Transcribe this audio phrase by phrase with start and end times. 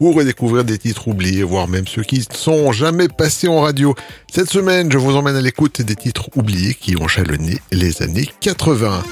[0.00, 3.94] ou redécouvrir des titres oubliés, voire même ceux qui ne sont jamais passés en radio.
[4.32, 8.28] Cette semaine, je vous emmène à l'écoute des titres oubliés qui ont jalonné les années
[8.40, 9.04] 80.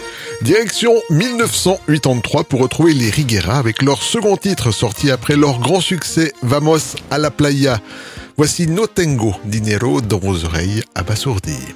[0.42, 6.32] Direction 1983 pour retrouver les Riguera avec leur second titre sorti après leur grand succès
[6.42, 7.80] Vamos a la playa.
[8.36, 11.74] Voici No Tengo Dinero dans vos oreilles abasourdies.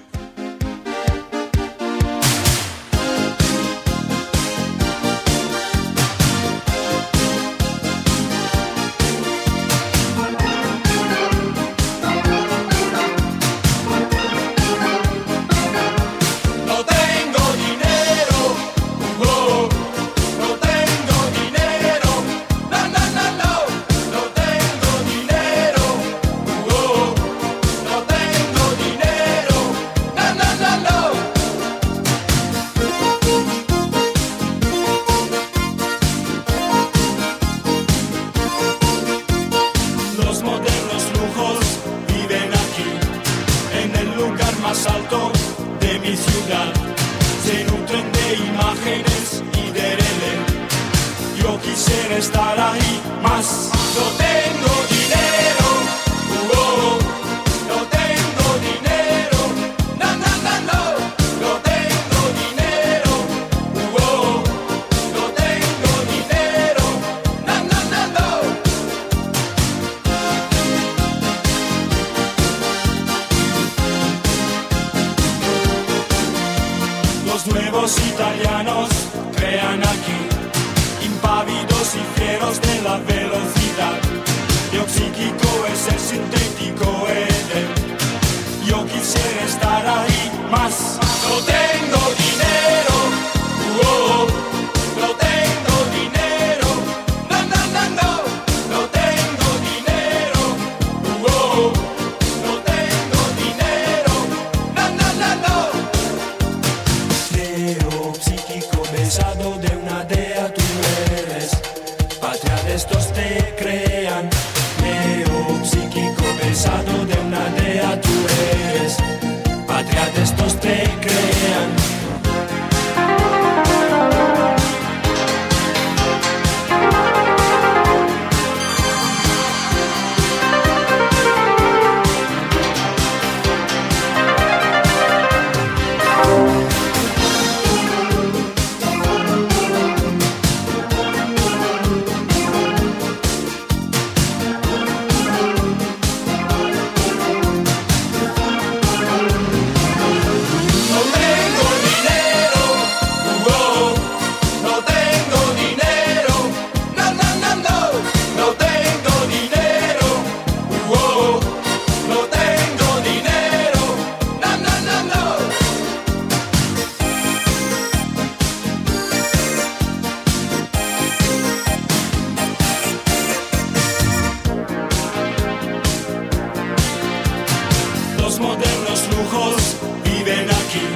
[178.42, 180.86] Modernos lujos viven aquí,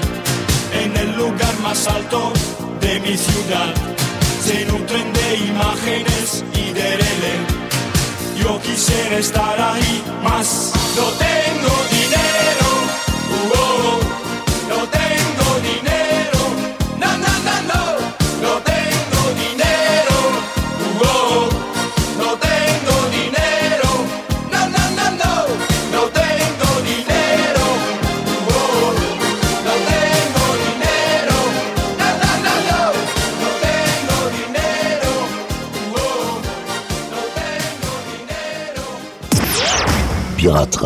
[0.82, 2.32] en el lugar más alto
[2.80, 3.72] de mi ciudad.
[4.44, 7.34] Se nutren de imágenes y de rele.
[8.42, 10.72] Yo quisiera estar ahí más.
[10.96, 12.05] No tengo dinero,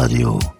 [0.00, 0.59] Radio.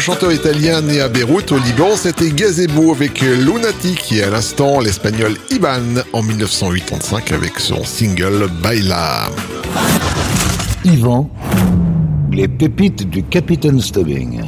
[0.00, 5.36] Chanteur italien né à Beyrouth, au Liban, c'était Gazebo avec Lunatic et à l'instant l'espagnol
[5.50, 9.28] Iban en 1985 avec son single Baila.
[10.84, 11.28] Yvan,
[12.32, 14.40] les pépites du Capitaine Stubbing.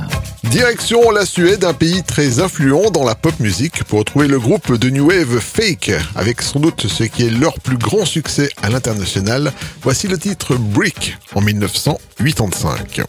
[0.45, 4.75] Direction la Suède, un pays très influent dans la pop music pour trouver le groupe
[4.75, 8.71] de New Wave Fake, avec sans doute ce qui est leur plus grand succès à
[8.71, 9.53] l'international.
[9.83, 13.03] Voici le titre Brick en 1985.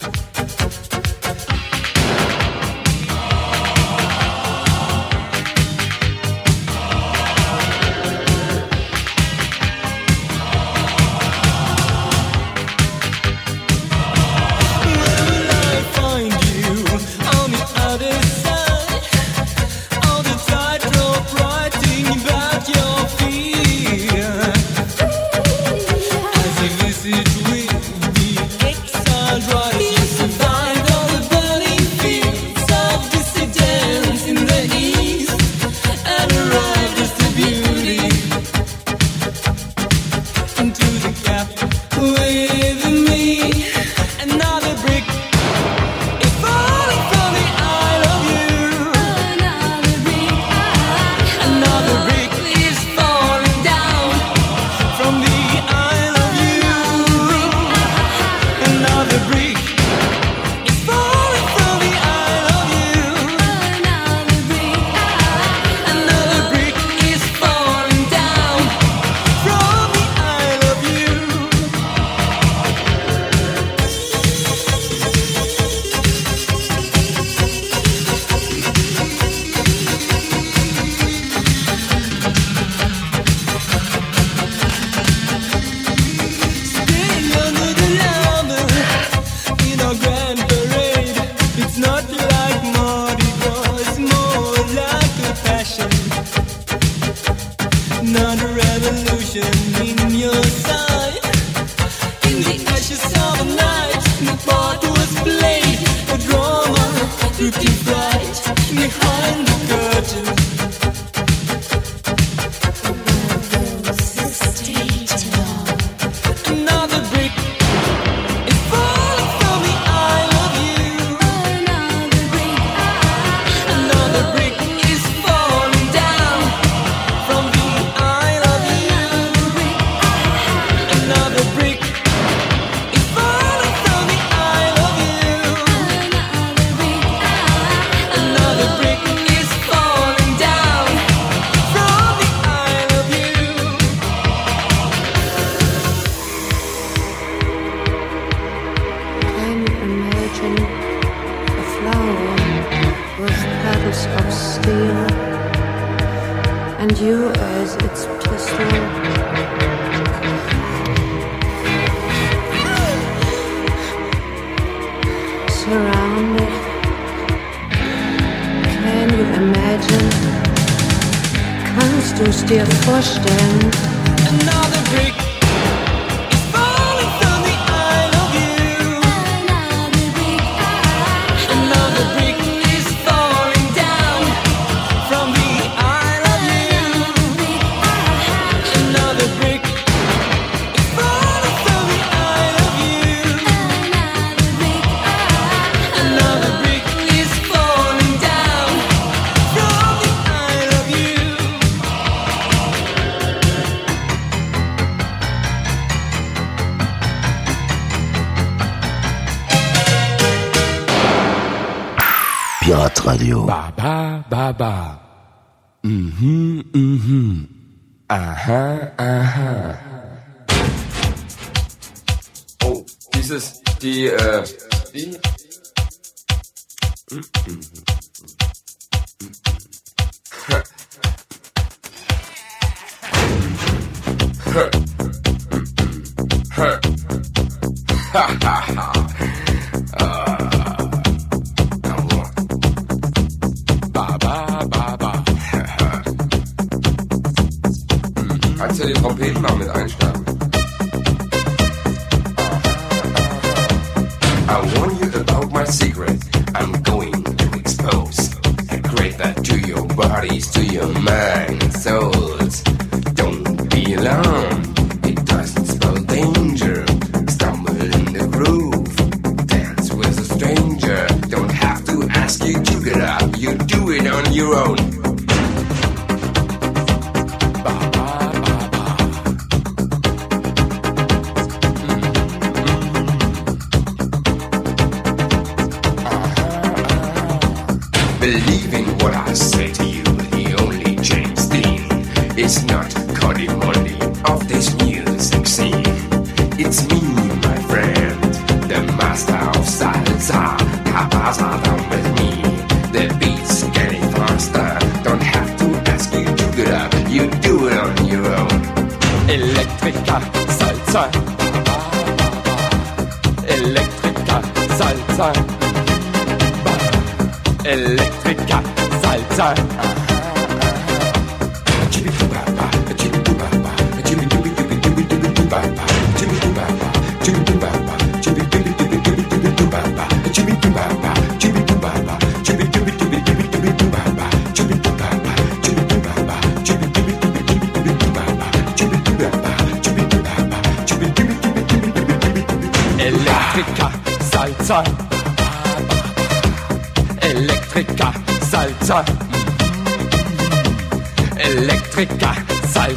[248.74, 250.03] kannst ja den Trompeten noch mit einstellen.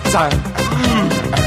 [0.10, 0.30] 在
[0.72, 1.47] 嗯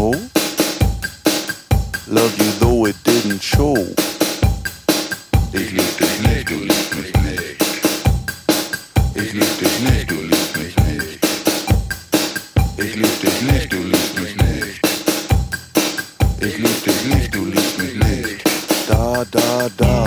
[0.00, 0.12] know.
[2.08, 3.76] Love you though it didn't show.
[5.52, 7.58] Ich lieb dich nicht, du liebst mich nicht.
[9.14, 11.18] Ich lieb dich nicht, du liebst mich nicht.
[12.84, 14.80] Ich lieb dich nicht, du liebst mich nicht.
[16.40, 18.44] Ich lieb dich nicht, du liebst mich nicht.
[18.88, 19.99] Da, da, da.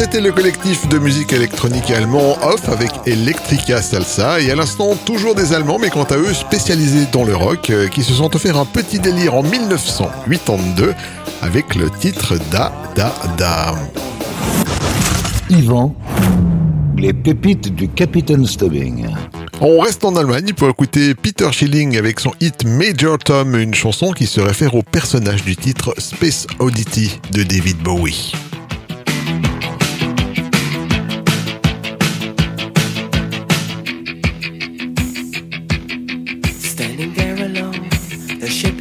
[0.00, 5.34] C'était le collectif de musique électronique allemand Off avec Electrica Salsa et à l'instant toujours
[5.34, 8.56] des Allemands mais quant à eux spécialisés dans le rock euh, qui se sont offert
[8.56, 10.94] un petit délire en 1982
[11.42, 13.74] avec le titre Da Da Da.
[15.50, 15.94] Yvan,
[16.96, 19.06] les pépites du Capitaine Stubbing.
[19.60, 24.12] On reste en Allemagne pour écouter Peter Schilling avec son hit Major Tom, une chanson
[24.12, 28.32] qui se réfère au personnage du titre Space Oddity de David Bowie.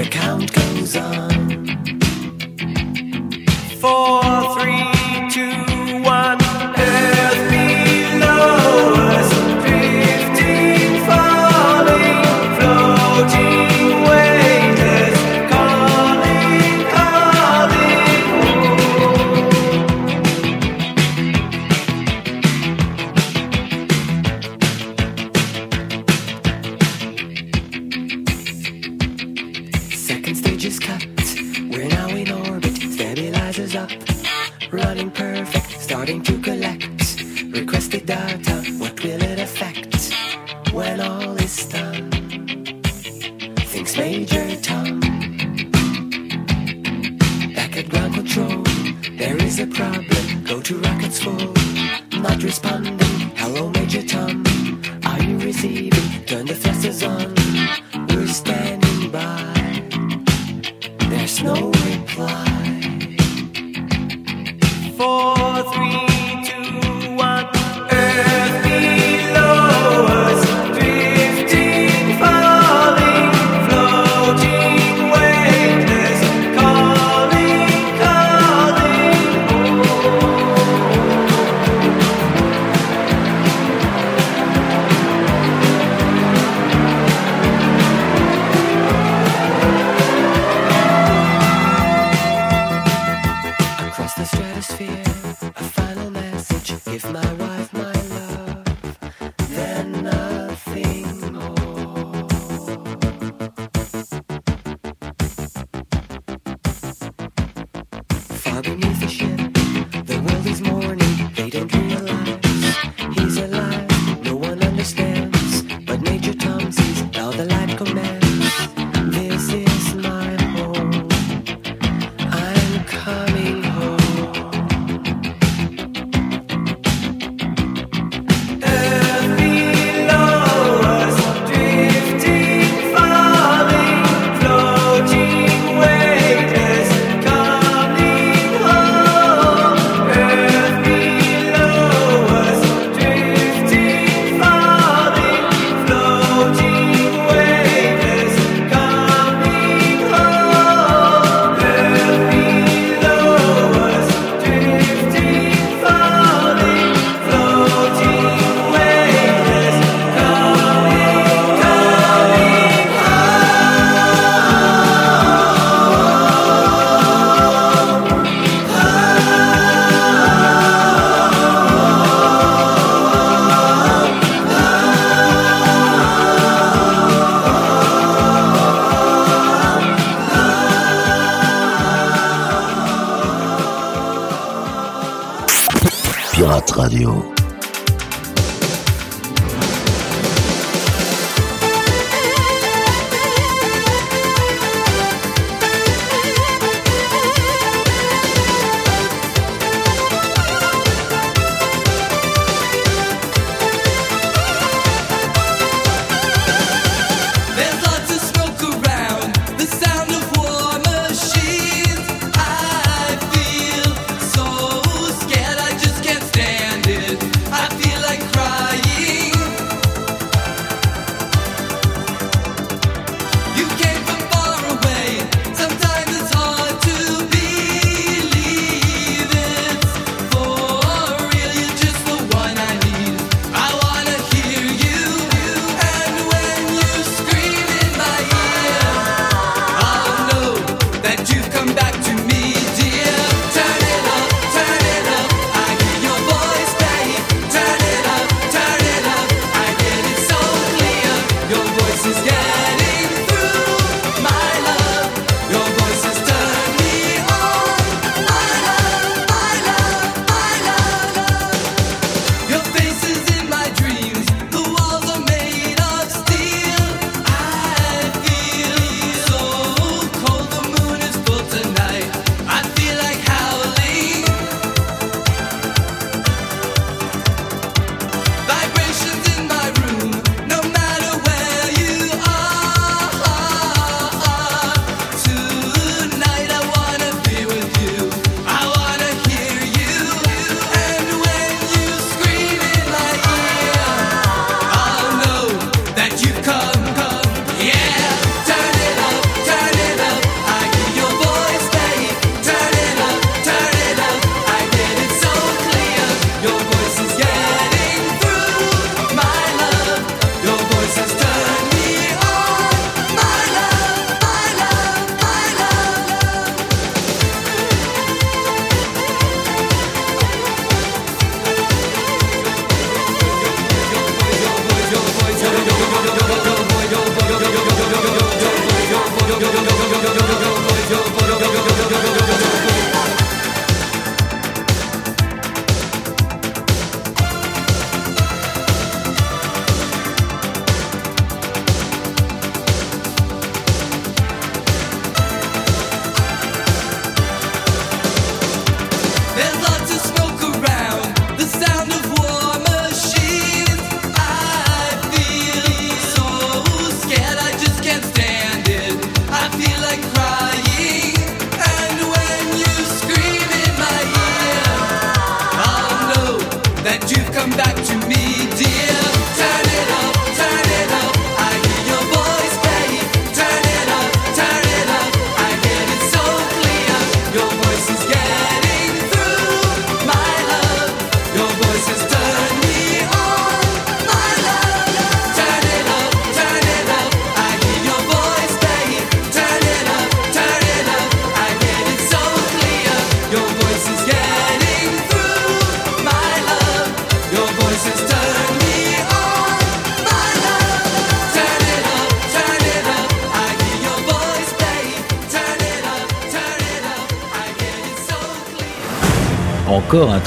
[0.00, 1.66] The count goes on.
[3.80, 4.19] Four,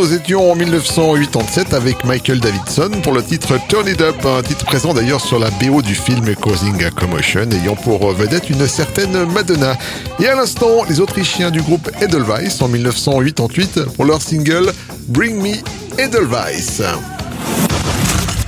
[0.00, 4.64] nous étions en 1987 avec Michael Davidson pour le titre Turn It Up, un titre
[4.64, 9.26] présent d'ailleurs sur la BO du film Causing a Commotion, ayant pour vedette une certaine
[9.26, 9.76] Madonna.
[10.18, 14.72] Et à l'instant, les Autrichiens du groupe Edelweiss en 1988 pour leur single
[15.08, 15.56] Bring Me
[15.98, 16.80] Edelweiss.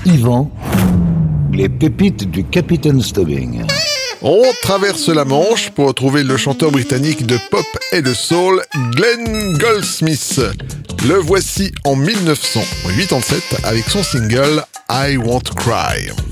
[0.06, 0.50] Yvan,
[1.52, 3.64] les pépites du Capitaine Stubbing.
[4.24, 8.62] On traverse la Manche pour retrouver le chanteur britannique de pop et de soul,
[8.92, 10.40] Glenn Goldsmith.
[11.08, 16.31] Le voici en 1987 avec son single I Won't Cry.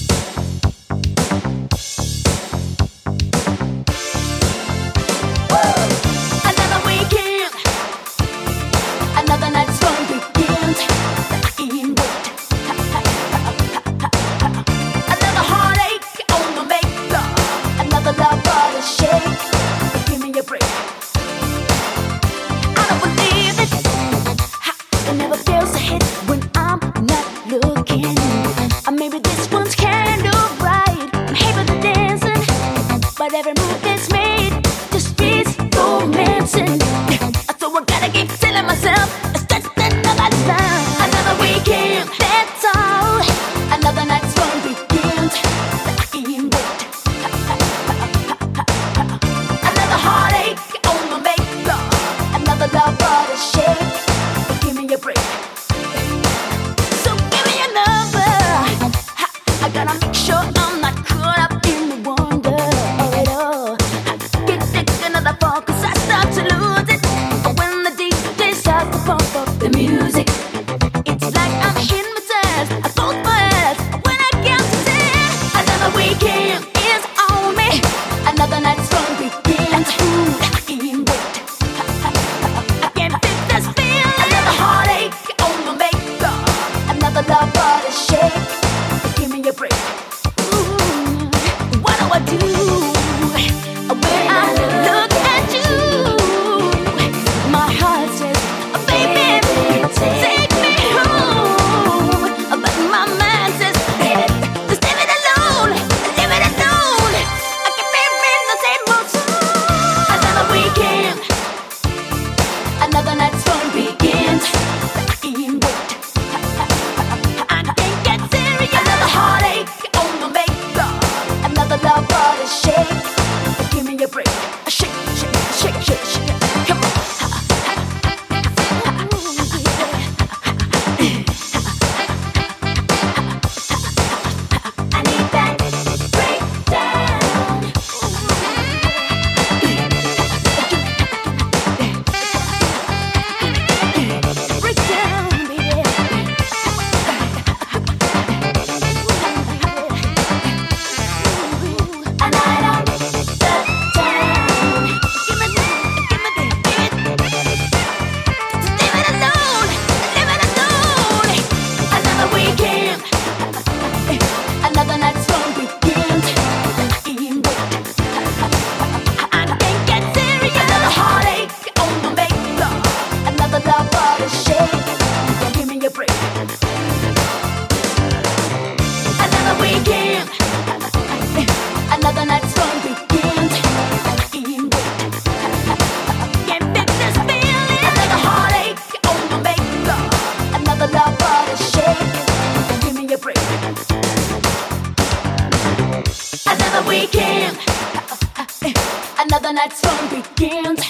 [199.19, 200.81] Another night's fun begins.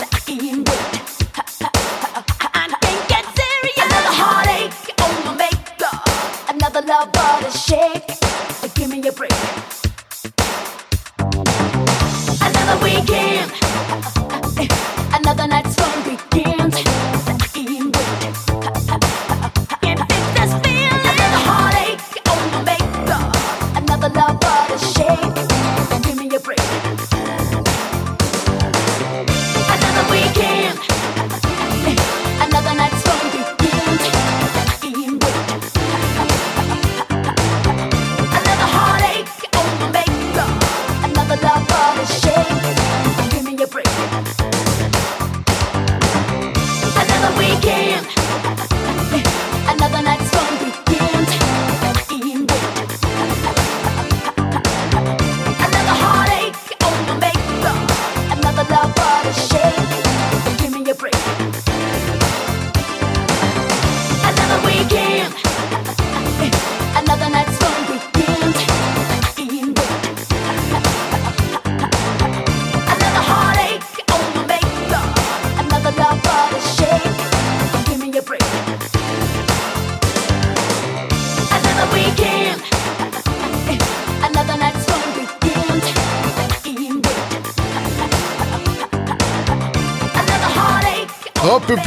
[0.00, 0.06] I
[2.80, 3.76] can't get serious.
[3.76, 4.72] Another heartache.
[6.48, 7.12] Another love
[7.52, 8.08] shake.
[8.74, 9.32] Give me a break.
[12.40, 13.67] Another weekend.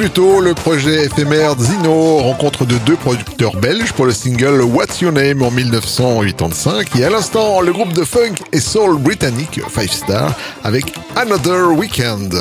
[0.02, 5.00] plus tôt, le projet éphémère Zino, rencontre de deux producteurs belges pour le single What's
[5.00, 6.96] Your Name en 1985.
[6.96, 10.34] Et à l'instant, le groupe de funk et soul britannique Five Star
[10.64, 10.86] avec
[11.16, 12.36] Another Weekend.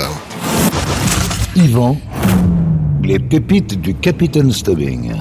[1.55, 1.99] Yvan,
[3.03, 5.13] les pépites du Capitaine Stubbing.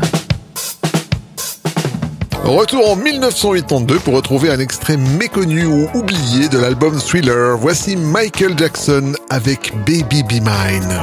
[2.45, 7.57] Retour en 1982 pour retrouver un extrait méconnu ou oublié de l'album Thriller.
[7.57, 11.01] Voici Michael Jackson avec Baby Be Mine.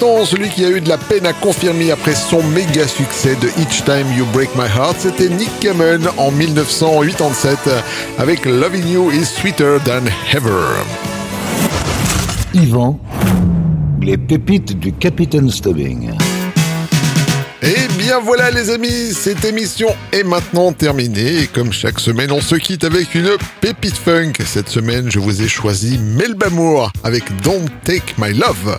[0.00, 3.48] L'instant, celui qui a eu de la peine à confirmer après son méga succès de
[3.60, 7.58] Each Time You Break My Heart, c'était Nick Kamen en 1987
[8.18, 10.84] avec Loving You is Sweeter Than Ever.
[12.54, 13.00] Yvan,
[14.00, 16.10] les pépites du Capitaine Stubbing.
[17.62, 22.40] Et bien voilà les amis, cette émission est maintenant terminée et comme chaque semaine on
[22.40, 23.30] se quitte avec une
[23.60, 24.34] pépite funk.
[24.46, 28.78] Cette semaine je vous ai choisi Melbamour avec Don't Take My Love.